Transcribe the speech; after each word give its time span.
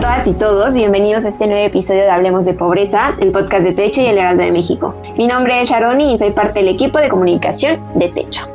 A 0.00 0.02
todas 0.02 0.26
y 0.26 0.32
todos, 0.32 0.74
bienvenidos 0.74 1.26
a 1.26 1.28
este 1.28 1.46
nuevo 1.46 1.62
episodio 1.62 2.00
de 2.00 2.10
Hablemos 2.10 2.46
de 2.46 2.54
Pobreza, 2.54 3.14
el 3.20 3.32
podcast 3.32 3.64
de 3.64 3.72
Techo 3.72 4.00
y 4.00 4.06
el 4.06 4.16
Heraldo 4.16 4.42
de 4.42 4.50
México. 4.50 4.94
Mi 5.18 5.26
nombre 5.26 5.60
es 5.60 5.68
Sharoni 5.68 6.14
y 6.14 6.16
soy 6.16 6.30
parte 6.30 6.60
del 6.60 6.68
equipo 6.68 6.98
de 6.98 7.10
comunicación 7.10 7.78
de 7.96 8.08
Techo. 8.08 8.48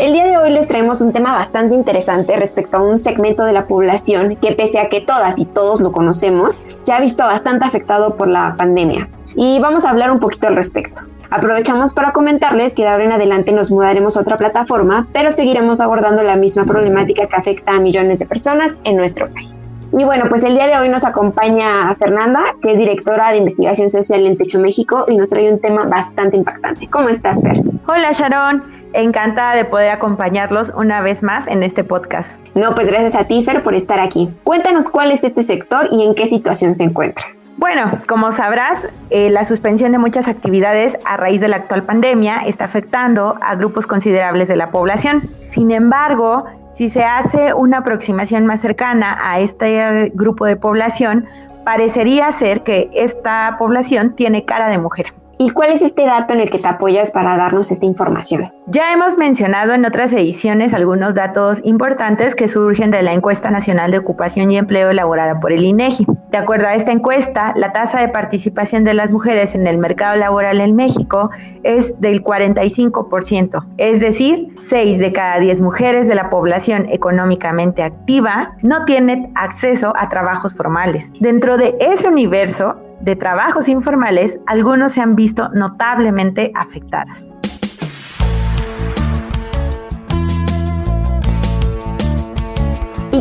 El 0.00 0.12
día 0.12 0.24
de 0.24 0.36
hoy 0.36 0.50
les 0.50 0.66
traemos 0.66 1.00
un 1.00 1.12
tema 1.12 1.32
bastante 1.32 1.76
interesante 1.76 2.36
respecto 2.36 2.78
a 2.78 2.80
un 2.80 2.98
segmento 2.98 3.44
de 3.44 3.52
la 3.52 3.68
población 3.68 4.34
que 4.34 4.50
pese 4.50 4.80
a 4.80 4.88
que 4.88 5.00
todas 5.00 5.38
y 5.38 5.44
todos 5.44 5.80
lo 5.80 5.92
conocemos, 5.92 6.60
se 6.76 6.92
ha 6.92 6.98
visto 6.98 7.22
bastante 7.22 7.64
afectado 7.64 8.16
por 8.16 8.26
la 8.26 8.56
pandemia. 8.56 9.08
Y 9.36 9.60
vamos 9.60 9.84
a 9.84 9.90
hablar 9.90 10.10
un 10.10 10.18
poquito 10.18 10.48
al 10.48 10.56
respecto. 10.56 11.02
Aprovechamos 11.30 11.94
para 11.94 12.12
comentarles 12.12 12.74
que 12.74 12.82
de 12.82 12.88
ahora 12.88 13.04
en 13.04 13.12
adelante 13.12 13.52
nos 13.52 13.70
mudaremos 13.70 14.16
a 14.16 14.22
otra 14.22 14.38
plataforma, 14.38 15.06
pero 15.12 15.30
seguiremos 15.30 15.80
abordando 15.80 16.24
la 16.24 16.34
misma 16.34 16.64
problemática 16.64 17.28
que 17.28 17.36
afecta 17.36 17.74
a 17.74 17.80
millones 17.80 18.18
de 18.18 18.26
personas 18.26 18.80
en 18.82 18.96
nuestro 18.96 19.32
país. 19.32 19.68
Y 19.96 20.02
bueno, 20.02 20.24
pues 20.28 20.42
el 20.42 20.56
día 20.56 20.66
de 20.66 20.76
hoy 20.76 20.88
nos 20.88 21.04
acompaña 21.04 21.94
Fernanda, 21.94 22.56
que 22.60 22.72
es 22.72 22.78
directora 22.78 23.30
de 23.30 23.36
investigación 23.36 23.90
social 23.90 24.26
en 24.26 24.36
Techo 24.36 24.58
México 24.58 25.04
y 25.06 25.16
nos 25.16 25.30
trae 25.30 25.52
un 25.52 25.60
tema 25.60 25.84
bastante 25.84 26.36
impactante. 26.36 26.88
¿Cómo 26.90 27.10
estás, 27.10 27.40
Fer? 27.42 27.62
Hola, 27.86 28.10
Sharon. 28.10 28.64
Encantada 28.92 29.54
de 29.54 29.64
poder 29.64 29.90
acompañarlos 29.90 30.72
una 30.76 31.00
vez 31.00 31.22
más 31.22 31.46
en 31.46 31.62
este 31.62 31.84
podcast. 31.84 32.28
No, 32.56 32.74
pues 32.74 32.88
gracias 32.88 33.14
a 33.14 33.24
ti, 33.28 33.44
Fer, 33.44 33.62
por 33.62 33.76
estar 33.76 34.00
aquí. 34.00 34.28
Cuéntanos 34.42 34.88
cuál 34.88 35.12
es 35.12 35.22
este 35.22 35.44
sector 35.44 35.88
y 35.92 36.02
en 36.02 36.16
qué 36.16 36.26
situación 36.26 36.74
se 36.74 36.82
encuentra. 36.82 37.26
Bueno, 37.56 38.00
como 38.08 38.32
sabrás, 38.32 38.80
eh, 39.10 39.30
la 39.30 39.44
suspensión 39.44 39.92
de 39.92 39.98
muchas 39.98 40.26
actividades 40.26 40.98
a 41.04 41.16
raíz 41.16 41.40
de 41.40 41.46
la 41.46 41.56
actual 41.56 41.84
pandemia 41.84 42.42
está 42.46 42.64
afectando 42.64 43.36
a 43.40 43.54
grupos 43.54 43.86
considerables 43.86 44.48
de 44.48 44.56
la 44.56 44.72
población. 44.72 45.30
Sin 45.52 45.70
embargo, 45.70 46.46
si 46.74 46.90
se 46.90 47.04
hace 47.04 47.54
una 47.54 47.78
aproximación 47.78 48.46
más 48.46 48.60
cercana 48.60 49.18
a 49.22 49.40
este 49.40 50.10
grupo 50.14 50.44
de 50.46 50.56
población, 50.56 51.26
parecería 51.64 52.30
ser 52.32 52.62
que 52.62 52.90
esta 52.94 53.56
población 53.58 54.14
tiene 54.14 54.44
cara 54.44 54.68
de 54.68 54.78
mujer. 54.78 55.06
¿Y 55.38 55.50
cuál 55.50 55.72
es 55.72 55.82
este 55.82 56.04
dato 56.06 56.32
en 56.32 56.40
el 56.40 56.50
que 56.50 56.58
te 56.58 56.68
apoyas 56.68 57.10
para 57.10 57.36
darnos 57.36 57.72
esta 57.72 57.84
información? 57.86 58.52
Ya 58.66 58.92
hemos 58.92 59.18
mencionado 59.18 59.72
en 59.72 59.84
otras 59.84 60.12
ediciones 60.12 60.72
algunos 60.74 61.14
datos 61.14 61.60
importantes 61.64 62.36
que 62.36 62.46
surgen 62.46 62.90
de 62.92 63.02
la 63.02 63.12
encuesta 63.12 63.50
nacional 63.50 63.90
de 63.90 63.98
ocupación 63.98 64.52
y 64.52 64.58
empleo 64.58 64.90
elaborada 64.90 65.40
por 65.40 65.52
el 65.52 65.64
INEGI. 65.64 66.06
De 66.34 66.40
acuerdo 66.40 66.66
a 66.66 66.74
esta 66.74 66.90
encuesta, 66.90 67.52
la 67.54 67.70
tasa 67.70 68.00
de 68.00 68.08
participación 68.08 68.82
de 68.82 68.92
las 68.92 69.12
mujeres 69.12 69.54
en 69.54 69.68
el 69.68 69.78
mercado 69.78 70.16
laboral 70.16 70.60
en 70.60 70.74
México 70.74 71.30
es 71.62 71.94
del 72.00 72.24
45%, 72.24 73.64
es 73.78 74.00
decir, 74.00 74.48
6 74.56 74.98
de 74.98 75.12
cada 75.12 75.38
10 75.38 75.60
mujeres 75.60 76.08
de 76.08 76.16
la 76.16 76.30
población 76.30 76.88
económicamente 76.90 77.84
activa 77.84 78.56
no 78.62 78.84
tienen 78.84 79.30
acceso 79.36 79.92
a 79.96 80.08
trabajos 80.08 80.52
formales. 80.54 81.08
Dentro 81.20 81.56
de 81.56 81.76
ese 81.78 82.08
universo, 82.08 82.74
de 83.00 83.14
trabajos 83.14 83.68
informales, 83.68 84.36
algunos 84.46 84.90
se 84.90 85.02
han 85.02 85.14
visto 85.14 85.50
notablemente 85.50 86.50
afectadas. 86.56 87.33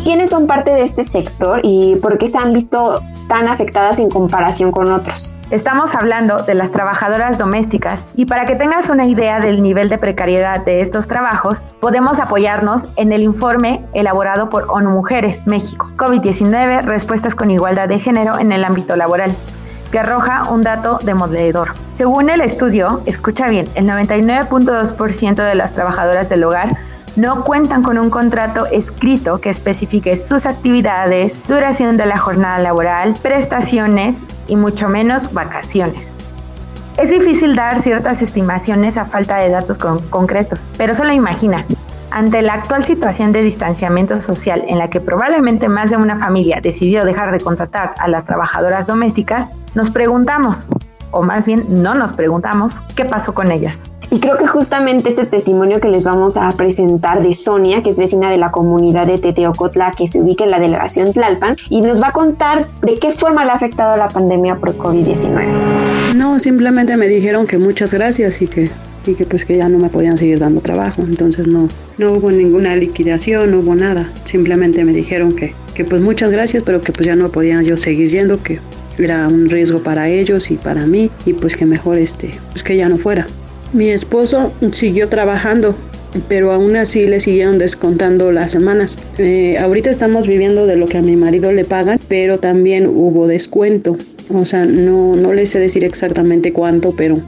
Quiénes 0.04 0.30
son 0.30 0.48
parte 0.48 0.72
de 0.72 0.84
este 0.84 1.04
sector 1.04 1.62
y 1.64 1.96
por 1.96 2.18
qué 2.18 2.28
se 2.28 2.38
han 2.38 2.54
visto 2.54 3.02
tan 3.28 3.48
afectadas 3.48 4.00
en 4.00 4.10
comparación 4.10 4.72
con 4.72 4.92
otros? 4.92 5.34
Estamos 5.50 5.96
hablando 5.96 6.38
de 6.38 6.54
las 6.56 6.72
trabajadoras 6.72 7.38
domésticas 7.38 8.00
y 8.16 8.26
para 8.26 8.46
que 8.46 8.56
tengas 8.56 8.90
una 8.90 9.06
idea 9.06 9.40
del 9.40 9.64
nivel 9.64 9.90
de 9.90 9.98
precariedad 9.98 10.64
de 10.66 10.82
estos 10.82 11.08
trabajos, 11.08 11.60
podemos 11.80 12.20
apoyarnos 12.20 12.84
en 12.98 13.14
el 13.14 13.24
informe 13.24 13.86
elaborado 13.94 14.50
por 14.50 14.66
ONU 14.70 14.90
Mujeres 14.90 15.40
México, 15.46 15.88
COVID-19, 15.96 16.84
respuestas 16.84 17.36
con 17.36 17.50
igualdad 17.50 17.88
de 17.88 18.00
género 18.00 18.38
en 18.40 18.52
el 18.52 18.66
ámbito 18.66 18.96
laboral 18.96 19.34
que 19.92 20.00
arroja 20.00 20.50
un 20.50 20.64
dato 20.64 20.98
demoledor. 21.04 21.76
Según 21.96 22.32
el 22.32 22.42
estudio, 22.42 23.02
escucha 23.06 23.48
bien, 23.48 23.68
el 23.76 23.88
99.2% 23.88 25.36
de 25.36 25.54
las 25.54 25.74
trabajadoras 25.74 26.28
del 26.30 26.44
hogar 26.44 26.76
no 27.16 27.44
cuentan 27.44 27.84
con 27.84 27.98
un 27.98 28.10
contrato 28.10 28.66
escrito 28.68 29.40
que 29.40 29.50
especifique 29.50 30.18
sus 30.18 30.46
actividades, 30.46 31.34
duración 31.48 31.98
de 31.98 32.06
la 32.06 32.18
jornada 32.18 32.60
laboral, 32.60 33.14
prestaciones 33.22 34.16
y 34.48 34.56
mucho 34.56 34.90
menos 34.90 35.32
vacaciones. 35.34 36.08
Es 36.98 37.10
difícil 37.10 37.56
dar 37.56 37.82
ciertas 37.82 38.22
estimaciones 38.22 38.98
a 38.98 39.06
falta 39.06 39.38
de 39.38 39.50
datos 39.50 39.78
concretos, 40.10 40.60
pero 40.78 40.94
solo 40.94 41.12
imagina, 41.12 41.66
ante 42.12 42.44
la 42.44 42.54
actual 42.54 42.84
situación 42.84 43.32
de 43.32 43.42
distanciamiento 43.42 44.22
social 44.22 44.64
en 44.68 44.78
la 44.78 44.90
que 44.90 45.02
probablemente 45.02 45.68
más 45.70 45.90
de 45.90 45.98
una 45.98 46.20
familia 46.20 46.60
decidió 46.62 47.06
dejar 47.06 47.32
de 47.32 47.40
contratar 47.40 47.96
a 47.98 48.08
las 48.08 48.26
trabajadoras 48.26 48.86
domésticas, 48.86 49.48
nos 49.74 49.90
preguntamos, 49.90 50.68
o 51.10 51.24
más 51.24 51.48
bien 51.48 51.66
no 51.70 51.96
nos 51.96 52.14
preguntamos, 52.14 52.76
qué 52.96 53.06
pasó 53.06 53.34
con 53.34 53.52
ellas. 53.52 53.80
Y 54.14 54.20
creo 54.20 54.38
que 54.38 54.46
justamente 54.46 55.10
este 55.10 55.26
testimonio 55.26 55.80
que 55.80 55.88
les 55.88 56.06
vamos 56.06 56.38
a 56.38 56.48
presentar 56.52 57.24
de 57.24 57.34
Sonia, 57.34 57.82
que 57.82 57.90
es 57.90 57.98
vecina 57.98 58.30
de 58.30 58.38
la 58.38 58.52
comunidad 58.52 59.08
de 59.08 59.18
Teteocotla, 59.18 59.94
que 59.98 60.08
se 60.08 60.22
ubica 60.22 60.44
en 60.44 60.52
la 60.52 60.60
delegación 60.60 61.14
Tlalpan, 61.14 61.56
y 61.72 61.82
nos 61.82 62.00
va 62.00 62.10
a 62.10 62.12
contar 62.12 62.68
de 62.84 62.94
qué 62.94 63.12
forma 63.14 63.44
le 63.44 63.50
ha 63.50 63.56
afectado 63.56 63.98
la 63.98 64.10
pandemia 64.10 64.58
por 64.58 64.78
COVID-19. 64.78 66.14
No, 66.16 66.38
simplemente 66.38 66.96
me 66.96 67.08
dijeron 67.08 67.48
que 67.48 67.58
muchas 67.58 67.92
gracias 67.92 68.40
y 68.44 68.48
que 68.48 68.70
y 69.08 69.16
que 69.16 69.26
pues 69.26 69.46
que 69.46 69.58
ya 69.58 69.68
no 69.68 69.80
me 69.80 69.90
podían 69.90 70.16
seguir 70.16 70.38
dando 70.38 70.62
trabajo. 70.62 71.02
Entonces 71.02 71.48
no, 71.48 71.68
no 71.98 72.12
hubo 72.12 72.30
ninguna 72.32 72.76
liquidación, 72.76 73.50
no 73.50 73.62
hubo 73.62 73.74
nada. 73.74 74.08
Simplemente 74.26 74.86
me 74.86 74.94
dijeron 74.94 75.36
que, 75.36 75.56
que 75.74 75.86
pues 75.86 76.04
muchas 76.04 76.30
gracias, 76.30 76.62
pero 76.64 76.82
que 76.82 76.92
pues 76.92 77.08
ya 77.08 77.16
no 77.16 77.30
podía 77.30 77.64
yo 77.64 77.78
seguir 77.78 78.12
yendo, 78.12 78.44
que 78.44 78.60
era 79.00 79.28
un 79.28 79.50
riesgo 79.50 79.82
para 79.82 80.08
ellos 80.08 80.52
y 80.52 80.56
para 80.56 80.86
mí 80.86 81.10
y 81.26 81.34
pues 81.34 81.56
que 81.56 81.66
mejor 81.66 81.98
este, 81.98 82.30
pues 82.52 82.62
que 82.62 82.78
ya 82.78 82.88
no 82.88 82.98
fuera. 82.98 83.26
Mi 83.74 83.90
esposo 83.90 84.54
siguió 84.72 85.10
trabajando, 85.10 85.74
pero 86.30 86.52
aún 86.52 86.76
así 86.76 87.08
le 87.08 87.20
siguieron 87.20 87.58
descontando 87.58 88.32
las 88.32 88.52
semanas. 88.52 89.00
Eh, 89.18 89.58
ahorita 89.58 89.90
estamos 89.90 90.28
viviendo 90.28 90.68
de 90.68 90.76
lo 90.76 90.86
que 90.86 91.00
a 91.00 91.02
mi 91.02 91.16
marido 91.16 91.52
le 91.52 91.66
pagan, 91.66 92.00
pero 92.08 92.38
también 92.38 92.86
hubo 92.86 93.26
descuento. 93.26 93.98
O 94.32 94.46
sea, 94.46 94.66
no, 94.66 95.16
no 95.16 95.34
le 95.34 95.48
sé 95.48 95.58
decir 95.58 95.84
exactamente 95.84 96.54
cuánto, 96.54 96.96
pero, 96.96 97.20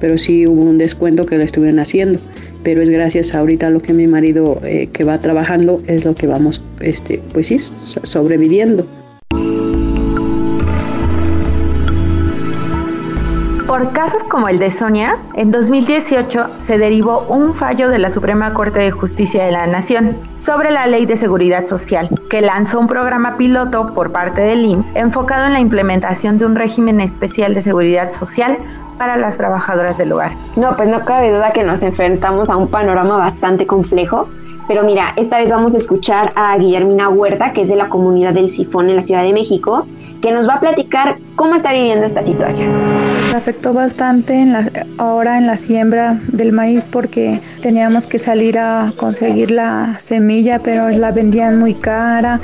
pero 0.00 0.18
sí 0.18 0.44
hubo 0.44 0.62
un 0.62 0.76
descuento 0.76 1.24
que 1.24 1.38
le 1.38 1.44
estuvieron 1.44 1.78
haciendo. 1.78 2.18
Pero 2.64 2.82
es 2.82 2.90
gracias 2.90 3.32
ahorita 3.32 3.68
a 3.68 3.70
lo 3.70 3.78
que 3.80 3.92
mi 3.92 4.08
marido 4.08 4.60
eh, 4.64 4.88
que 4.92 5.04
va 5.04 5.20
trabajando 5.20 5.80
es 5.86 6.04
lo 6.04 6.16
que 6.16 6.26
vamos, 6.26 6.62
este, 6.80 7.22
pues 7.32 7.46
sí, 7.46 7.58
sobreviviendo. 7.58 8.84
Por 13.72 13.90
casos 13.94 14.22
como 14.24 14.50
el 14.50 14.58
de 14.58 14.68
Sonia, 14.68 15.16
en 15.32 15.50
2018 15.50 16.58
se 16.58 16.76
derivó 16.76 17.20
un 17.20 17.54
fallo 17.54 17.88
de 17.88 17.98
la 17.98 18.10
Suprema 18.10 18.52
Corte 18.52 18.80
de 18.80 18.90
Justicia 18.90 19.46
de 19.46 19.50
la 19.50 19.66
Nación 19.66 20.18
sobre 20.36 20.70
la 20.70 20.86
Ley 20.86 21.06
de 21.06 21.16
Seguridad 21.16 21.64
Social, 21.64 22.10
que 22.28 22.42
lanzó 22.42 22.78
un 22.78 22.86
programa 22.86 23.38
piloto 23.38 23.94
por 23.94 24.12
parte 24.12 24.42
del 24.42 24.66
IMSS 24.66 24.92
enfocado 24.94 25.46
en 25.46 25.54
la 25.54 25.60
implementación 25.60 26.36
de 26.36 26.44
un 26.44 26.54
régimen 26.54 27.00
especial 27.00 27.54
de 27.54 27.62
seguridad 27.62 28.12
social 28.12 28.58
para 28.98 29.16
las 29.16 29.38
trabajadoras 29.38 29.96
del 29.96 30.12
hogar. 30.12 30.32
No, 30.54 30.76
pues 30.76 30.90
no 30.90 31.06
cabe 31.06 31.32
duda 31.32 31.54
que 31.54 31.62
nos 31.62 31.82
enfrentamos 31.82 32.50
a 32.50 32.58
un 32.58 32.68
panorama 32.68 33.16
bastante 33.16 33.66
complejo 33.66 34.28
Pero 34.68 34.84
mira, 34.84 35.12
esta 35.16 35.38
vez 35.38 35.50
vamos 35.50 35.74
a 35.74 35.78
escuchar 35.78 36.32
a 36.36 36.56
Guillermina 36.56 37.08
Huerta, 37.08 37.52
que 37.52 37.62
es 37.62 37.68
de 37.68 37.76
la 37.76 37.88
comunidad 37.88 38.32
del 38.32 38.50
Sifón 38.50 38.88
en 38.88 38.96
la 38.96 39.02
Ciudad 39.02 39.22
de 39.22 39.32
México, 39.32 39.86
que 40.20 40.32
nos 40.32 40.48
va 40.48 40.54
a 40.54 40.60
platicar 40.60 41.18
cómo 41.34 41.56
está 41.56 41.72
viviendo 41.72 42.06
esta 42.06 42.22
situación. 42.22 42.72
Afectó 43.34 43.72
bastante 43.72 44.46
ahora 44.98 45.38
en 45.38 45.46
la 45.46 45.56
siembra 45.56 46.20
del 46.28 46.52
maíz 46.52 46.84
porque 46.84 47.40
teníamos 47.60 48.06
que 48.06 48.18
salir 48.18 48.58
a 48.58 48.92
conseguir 48.96 49.50
la 49.50 49.98
semilla, 49.98 50.60
pero 50.60 50.88
la 50.90 51.10
vendían 51.10 51.58
muy 51.58 51.74
cara 51.74 52.40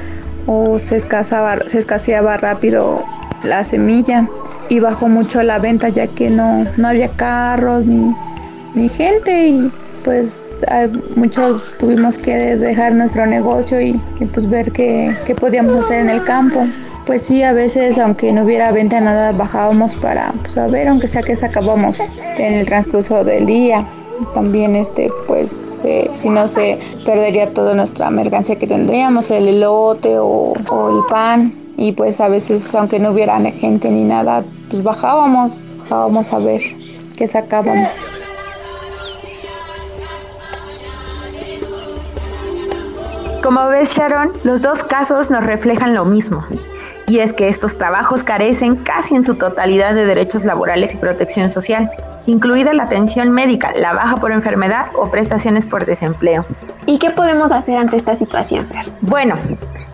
o 0.46 0.78
se 0.78 0.96
escaseaba, 0.96 1.58
se 1.66 1.78
escaseaba 1.78 2.36
rápido 2.36 3.04
la 3.44 3.62
semilla 3.62 4.26
y 4.68 4.80
bajó 4.80 5.08
mucho 5.08 5.42
la 5.42 5.58
venta 5.58 5.88
ya 5.88 6.06
que 6.08 6.30
no, 6.30 6.66
no 6.76 6.88
había 6.88 7.08
carros 7.08 7.86
ni, 7.86 8.14
ni 8.74 8.88
gente 8.88 9.48
y 9.48 9.72
pues 10.04 10.54
muchos 11.16 11.74
tuvimos 11.78 12.18
que 12.18 12.56
dejar 12.56 12.94
nuestro 12.94 13.26
negocio 13.26 13.80
y, 13.80 14.00
pues 14.32 14.48
ver 14.48 14.72
qué, 14.72 15.14
qué, 15.26 15.34
podíamos 15.34 15.76
hacer 15.76 16.00
en 16.00 16.10
el 16.10 16.24
campo. 16.24 16.66
Pues 17.06 17.22
sí, 17.22 17.42
a 17.42 17.52
veces 17.52 17.98
aunque 17.98 18.32
no 18.32 18.44
hubiera 18.44 18.70
venta 18.70 19.00
nada 19.00 19.32
bajábamos 19.32 19.94
para 19.94 20.32
pues, 20.42 20.70
ver 20.70 20.88
aunque 20.88 21.08
sea 21.08 21.22
que 21.22 21.34
sacábamos 21.34 21.98
en 22.36 22.54
el 22.54 22.66
transcurso 22.66 23.24
del 23.24 23.46
día. 23.46 23.86
También 24.34 24.76
este 24.76 25.10
pues 25.26 25.82
si 26.14 26.28
no 26.28 26.48
se 26.48 26.78
perdería 27.06 27.50
toda 27.50 27.72
nuestra 27.74 28.10
mercancía 28.10 28.56
que 28.56 28.66
tendríamos, 28.66 29.30
el 29.30 29.46
elote 29.46 30.18
o, 30.18 30.52
o 30.70 30.90
el 30.90 31.04
pan 31.08 31.54
y 31.76 31.92
pues 31.92 32.20
a 32.20 32.28
veces 32.28 32.74
aunque 32.74 32.98
no 32.98 33.12
hubiera 33.12 33.40
gente 33.52 33.90
ni 33.90 34.04
nada 34.04 34.44
pues 34.68 34.82
bajábamos, 34.82 35.62
bajábamos 35.78 36.32
a 36.32 36.38
ver 36.38 36.60
qué 37.16 37.26
sacábamos. 37.26 37.88
Como 43.43 43.69
ves 43.69 43.94
Sharon, 43.94 44.32
los 44.43 44.62
dos 44.62 44.82
casos 44.85 45.31
nos 45.31 45.44
reflejan 45.44 45.94
lo 45.94 46.05
mismo. 46.05 46.44
Y 47.06 47.20
es 47.20 47.32
que 47.32 47.49
estos 47.49 47.79
trabajos 47.79 48.25
carecen 48.25 48.76
casi 48.76 49.14
en 49.14 49.25
su 49.25 49.37
totalidad 49.37 49.94
de 49.94 50.05
derechos 50.05 50.44
laborales 50.44 50.93
y 50.93 50.96
protección 50.96 51.50
social, 51.50 51.88
incluida 52.26 52.73
la 52.75 52.82
atención 52.82 53.31
médica, 53.31 53.73
la 53.73 53.94
baja 53.94 54.17
por 54.17 54.32
enfermedad 54.32 54.87
o 54.94 55.11
prestaciones 55.11 55.64
por 55.64 55.87
desempleo. 55.87 56.44
¿Y 56.85 56.99
qué 56.99 57.11
podemos 57.11 57.52
hacer 57.52 57.79
ante 57.79 57.96
esta 57.96 58.14
situación, 58.14 58.67
Fer? 58.67 58.85
Bueno, 59.02 59.37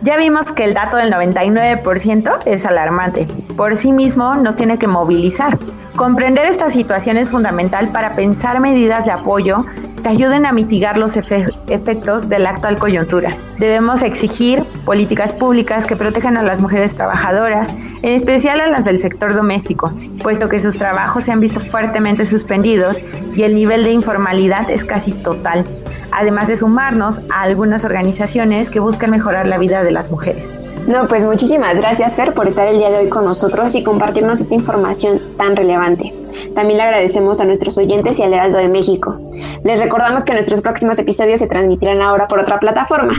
ya 0.00 0.16
vimos 0.16 0.50
que 0.52 0.64
el 0.64 0.74
dato 0.74 0.96
del 0.96 1.12
99% 1.12 2.38
es 2.46 2.64
alarmante. 2.64 3.28
Por 3.56 3.76
sí 3.76 3.92
mismo 3.92 4.34
nos 4.36 4.56
tiene 4.56 4.78
que 4.78 4.86
movilizar. 4.86 5.58
Comprender 5.96 6.46
esta 6.46 6.70
situación 6.70 7.18
es 7.18 7.30
fundamental 7.30 7.88
para 7.92 8.16
pensar 8.16 8.58
medidas 8.58 9.04
de 9.04 9.12
apoyo 9.12 9.64
que 10.04 10.10
ayuden 10.10 10.44
a 10.44 10.52
mitigar 10.52 10.98
los 10.98 11.16
efectos 11.16 12.28
de 12.28 12.38
la 12.38 12.50
actual 12.50 12.78
coyuntura. 12.78 13.30
Debemos 13.58 14.02
exigir 14.02 14.62
políticas 14.84 15.32
públicas 15.32 15.86
que 15.86 15.96
protejan 15.96 16.36
a 16.36 16.42
las 16.42 16.60
mujeres 16.60 16.94
trabajadoras, 16.94 17.70
en 18.02 18.12
especial 18.12 18.60
a 18.60 18.66
las 18.66 18.84
del 18.84 19.00
sector 19.00 19.34
doméstico, 19.34 19.92
puesto 20.22 20.48
que 20.48 20.60
sus 20.60 20.76
trabajos 20.76 21.24
se 21.24 21.32
han 21.32 21.40
visto 21.40 21.58
fuertemente 21.58 22.26
suspendidos 22.26 23.00
y 23.34 23.42
el 23.42 23.54
nivel 23.54 23.82
de 23.82 23.92
informalidad 23.92 24.70
es 24.70 24.84
casi 24.84 25.12
total, 25.12 25.64
además 26.12 26.48
de 26.48 26.56
sumarnos 26.56 27.18
a 27.30 27.40
algunas 27.40 27.84
organizaciones 27.84 28.68
que 28.68 28.80
buscan 28.80 29.10
mejorar 29.10 29.48
la 29.48 29.56
vida 29.56 29.82
de 29.82 29.90
las 29.90 30.10
mujeres. 30.10 30.63
No, 30.86 31.08
pues 31.08 31.24
muchísimas 31.24 31.76
gracias 31.76 32.14
Fer 32.14 32.34
por 32.34 32.46
estar 32.46 32.68
el 32.68 32.76
día 32.76 32.90
de 32.90 32.98
hoy 32.98 33.08
con 33.08 33.24
nosotros 33.24 33.74
y 33.74 33.82
compartirnos 33.82 34.40
esta 34.40 34.54
información 34.54 35.20
tan 35.38 35.56
relevante. 35.56 36.12
También 36.54 36.76
le 36.76 36.84
agradecemos 36.84 37.40
a 37.40 37.46
nuestros 37.46 37.78
oyentes 37.78 38.18
y 38.18 38.22
al 38.22 38.34
Heraldo 38.34 38.58
de 38.58 38.68
México. 38.68 39.18
Les 39.64 39.80
recordamos 39.80 40.24
que 40.24 40.34
nuestros 40.34 40.60
próximos 40.60 40.98
episodios 40.98 41.40
se 41.40 41.46
transmitirán 41.46 42.02
ahora 42.02 42.28
por 42.28 42.38
otra 42.38 42.60
plataforma. 42.60 43.14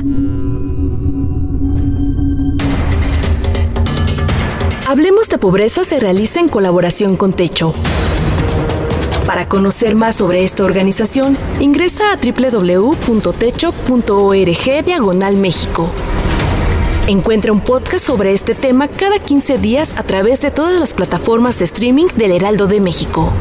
Hablemos 4.88 5.28
de 5.30 5.40
Pobreza 5.40 5.84
se 5.84 6.00
realiza 6.00 6.40
en 6.40 6.50
colaboración 6.50 7.18
con 7.18 7.34
Techo. 7.34 7.74
Para 9.26 9.50
conocer 9.50 9.96
más 9.96 10.18
sobre 10.18 10.44
esta 10.44 10.64
organización, 10.64 11.36
ingresa 11.60 12.12
a 12.12 12.18
www.techo.org 12.18 13.26
diagonal 14.86 15.36
México. 15.38 15.90
Encuentra 17.08 17.52
un 17.52 17.62
podcast 17.62 18.04
sobre 18.04 18.34
este 18.34 18.56
tema 18.56 18.88
cada 18.88 19.20
15 19.20 19.60
días 19.60 19.94
a 19.96 20.02
través 20.02 20.42
de 20.42 20.50
todas 20.50 20.80
las 20.80 20.96
plataformas 20.96 21.60
de 21.60 21.66
streaming 21.66 22.08
del 22.16 22.32
Heraldo 22.32 22.66
de 22.66 22.80
México. 22.80 23.32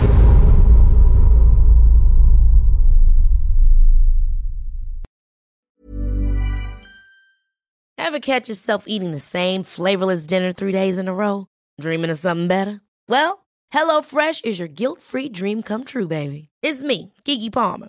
Ever 7.97 8.21
catch 8.21 8.49
yourself 8.49 8.85
eating 8.87 9.13
the 9.13 9.19
same 9.19 9.63
flavorless 9.63 10.27
dinner 10.27 10.53
three 10.53 10.73
days 10.73 10.99
in 10.99 11.09
a 11.09 11.15
row? 11.15 11.47
Dreaming 11.81 12.11
of 12.11 12.19
something 12.19 12.47
better? 12.47 12.83
Well, 13.09 13.47
HelloFresh 13.73 14.45
is 14.45 14.59
your 14.59 14.69
guilt-free 14.69 15.31
dream 15.31 15.63
come 15.63 15.85
true, 15.85 16.07
baby. 16.07 16.51
It's 16.63 16.83
me, 16.83 17.15
Kiki 17.25 17.49
Palmer. 17.49 17.89